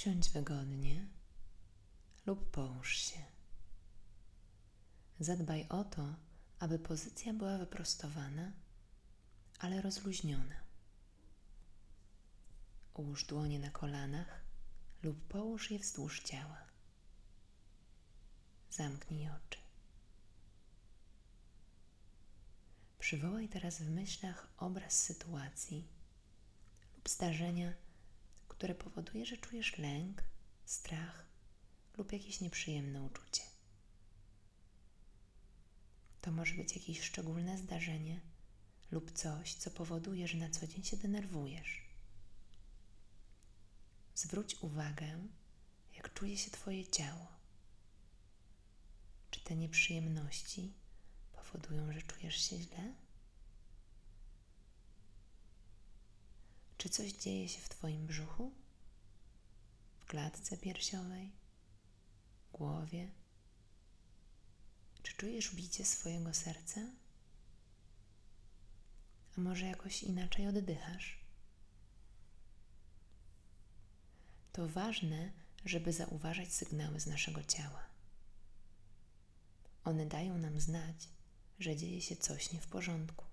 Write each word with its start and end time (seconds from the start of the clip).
Usiądź 0.00 0.30
wygodnie 0.30 1.08
lub 2.26 2.50
połóż 2.50 2.96
się. 2.96 3.24
Zadbaj 5.18 5.68
o 5.68 5.84
to, 5.84 6.14
aby 6.58 6.78
pozycja 6.78 7.32
była 7.32 7.58
wyprostowana, 7.58 8.52
ale 9.58 9.82
rozluźniona. 9.82 10.54
Ułóż 12.94 13.24
dłonie 13.24 13.58
na 13.58 13.70
kolanach 13.70 14.40
lub 15.02 15.26
połóż 15.28 15.70
je 15.70 15.78
wzdłuż 15.78 16.22
ciała. 16.22 16.66
Zamknij 18.70 19.28
oczy. 19.28 19.58
Przywołaj 22.98 23.48
teraz 23.48 23.82
w 23.82 23.90
myślach 23.90 24.48
obraz 24.58 25.02
sytuacji 25.02 25.88
lub 26.96 27.08
zdarzenia, 27.08 27.72
które 28.60 28.74
powoduje, 28.74 29.26
że 29.26 29.36
czujesz 29.36 29.78
lęk, 29.78 30.22
strach 30.64 31.26
lub 31.98 32.12
jakieś 32.12 32.40
nieprzyjemne 32.40 33.02
uczucie. 33.02 33.42
To 36.20 36.32
może 36.32 36.54
być 36.54 36.76
jakieś 36.76 37.00
szczególne 37.00 37.58
zdarzenie 37.58 38.20
lub 38.90 39.12
coś, 39.12 39.54
co 39.54 39.70
powoduje, 39.70 40.28
że 40.28 40.38
na 40.38 40.50
co 40.50 40.66
dzień 40.66 40.82
się 40.84 40.96
denerwujesz. 40.96 41.84
Zwróć 44.14 44.56
uwagę, 44.60 45.18
jak 45.96 46.14
czuje 46.14 46.38
się 46.38 46.50
Twoje 46.50 46.86
ciało. 46.86 47.26
Czy 49.30 49.40
te 49.40 49.56
nieprzyjemności 49.56 50.72
powodują, 51.32 51.92
że 51.92 52.02
czujesz 52.02 52.50
się 52.50 52.58
źle? 52.58 52.94
Czy 56.80 56.88
coś 56.88 57.12
dzieje 57.12 57.48
się 57.48 57.60
w 57.60 57.68
Twoim 57.68 58.06
brzuchu? 58.06 58.52
W 60.00 60.04
klatce 60.04 60.56
piersiowej? 60.56 61.32
Głowie? 62.52 63.10
Czy 65.02 65.16
czujesz 65.16 65.54
bicie 65.54 65.84
swojego 65.84 66.34
serca? 66.34 66.80
A 69.38 69.40
może 69.40 69.66
jakoś 69.66 70.02
inaczej 70.02 70.46
oddychasz? 70.46 71.20
To 74.52 74.68
ważne, 74.68 75.32
żeby 75.64 75.92
zauważać 75.92 76.52
sygnały 76.52 77.00
z 77.00 77.06
naszego 77.06 77.44
ciała. 77.44 77.84
One 79.84 80.06
dają 80.06 80.38
nam 80.38 80.60
znać, 80.60 81.08
że 81.58 81.76
dzieje 81.76 82.02
się 82.02 82.16
coś 82.16 82.52
nie 82.52 82.60
w 82.60 82.66
porządku. 82.66 83.24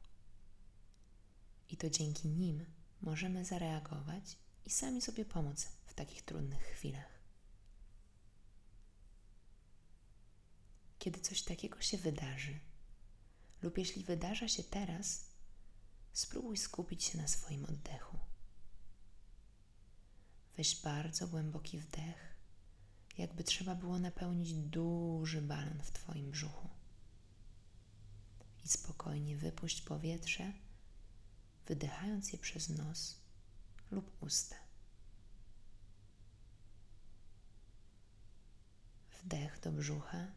I 1.70 1.78
to 1.78 1.90
dzięki 1.90 2.28
nim 2.28 2.77
możemy 3.02 3.46
zareagować 3.46 4.38
i 4.66 4.70
sami 4.70 5.02
sobie 5.02 5.26
pomóc 5.26 5.68
w 5.86 5.94
takich 5.94 6.22
trudnych 6.22 6.62
chwilach. 6.62 7.18
Kiedy 11.00 11.20
coś 11.20 11.44
takiego 11.44 11.82
się 11.82 11.98
wydarzy, 11.98 12.60
lub 13.62 13.78
jeśli 13.78 14.04
wydarza 14.04 14.48
się 14.48 14.64
teraz, 14.64 15.26
spróbuj 16.14 16.58
skupić 16.58 17.04
się 17.04 17.18
na 17.18 17.28
swoim 17.28 17.66
oddechu. 17.66 18.18
Weź 20.58 20.82
bardzo 20.82 21.28
głęboki 21.28 21.80
wdech, 21.80 22.36
jakby 23.18 23.44
trzeba 23.44 23.76
było 23.76 24.00
napełnić 24.00 24.54
duży 24.54 25.42
balon 25.42 25.82
w 25.84 25.92
Twoim 25.92 26.32
brzuchu. 26.32 26.70
I 28.66 28.68
spokojnie 28.68 29.38
wypuść 29.38 29.82
powietrze, 29.82 30.54
wydychając 31.68 32.34
je 32.34 32.40
przez 32.40 32.70
nos 32.70 33.16
lub 33.92 34.24
usta. 34.24 34.56
Wdech 39.24 39.60
do 39.60 39.72
brzucha, 39.72 40.28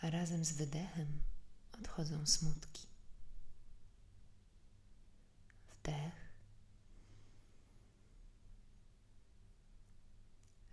a 0.00 0.10
razem 0.10 0.44
z 0.44 0.52
wydechem 0.52 1.20
odchodzą 1.72 2.26
smutki. 2.26 2.86
Wdech. 5.70 6.30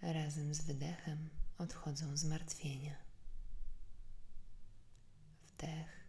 Razem 0.01 0.53
z 0.53 0.61
wydechem 0.61 1.29
odchodzą 1.57 2.17
zmartwienia. 2.17 2.95
Wdech. 5.47 6.06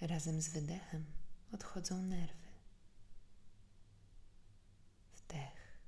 Razem 0.00 0.42
z 0.42 0.48
wydechem 0.48 1.04
odchodzą 1.52 2.02
nerwy. 2.02 2.48
Wdech. 5.16 5.78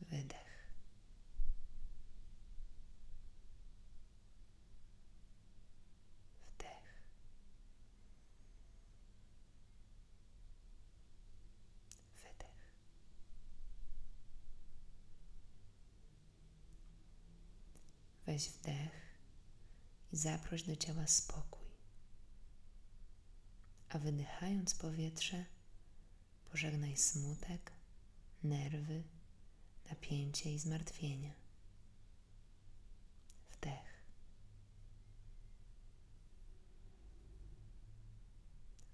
Wydech. 0.00 0.50
Weź 18.26 18.48
wdech 18.50 19.09
i 20.12 20.16
zaproś 20.16 20.62
do 20.62 20.76
ciała 20.76 21.06
spokój. 21.06 21.66
A 23.88 23.98
wydychając 23.98 24.74
powietrze, 24.74 25.44
pożegnaj 26.50 26.96
smutek, 26.96 27.72
nerwy, 28.42 29.02
napięcie 29.90 30.52
i 30.54 30.58
zmartwienia. 30.58 31.32
Wdech. 33.50 34.04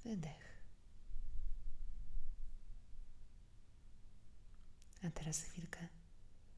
Wydech. 0.04 0.46
A 5.02 5.10
teraz 5.10 5.40
chwilkę 5.40 5.88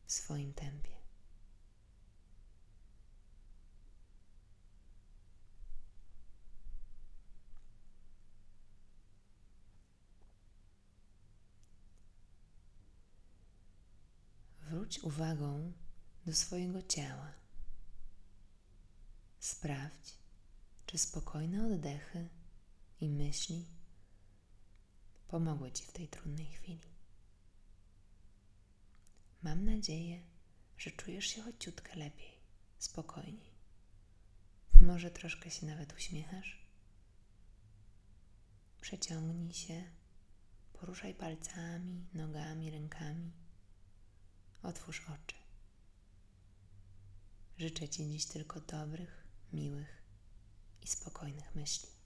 w 0.06 0.12
swoim 0.12 0.54
tempie. 0.54 0.97
Wróć 14.88 14.98
uwagą 14.98 15.72
do 16.26 16.34
swojego 16.34 16.82
ciała. 16.82 17.32
Sprawdź, 19.40 20.14
czy 20.86 20.98
spokojne 20.98 21.66
oddechy 21.66 22.28
i 23.00 23.08
myśli 23.08 23.66
pomogły 25.28 25.72
Ci 25.72 25.84
w 25.84 25.92
tej 25.92 26.08
trudnej 26.08 26.46
chwili. 26.46 26.88
Mam 29.42 29.64
nadzieję, 29.64 30.22
że 30.78 30.90
czujesz 30.90 31.26
się 31.26 31.42
choć 31.42 31.66
lepiej, 31.96 32.38
spokojniej. 32.78 33.52
Może 34.80 35.10
troszkę 35.10 35.50
się 35.50 35.66
nawet 35.66 35.96
uśmiechasz? 35.96 36.66
Przeciągnij 38.80 39.54
się, 39.54 39.84
poruszaj 40.72 41.14
palcami, 41.14 42.06
nogami, 42.14 42.70
rękami 42.70 43.47
Otwórz 44.62 45.00
oczy. 45.00 45.36
Życzę 47.58 47.88
Ci 47.88 48.10
dziś 48.10 48.26
tylko 48.26 48.60
dobrych, 48.60 49.24
miłych 49.52 50.02
i 50.82 50.86
spokojnych 50.86 51.54
myśli. 51.54 51.97